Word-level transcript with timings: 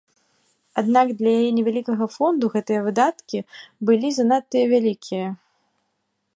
Аднак 0.81 1.07
для 1.19 1.31
яе 1.41 1.51
невялікага 1.57 2.07
фонду 2.15 2.45
гэтыя 2.55 2.79
выдаткі 2.87 3.39
былі 3.91 4.09
занадта 4.19 4.67
вялікія. 4.73 5.27